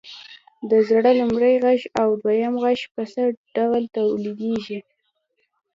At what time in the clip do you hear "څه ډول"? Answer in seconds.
3.11-3.83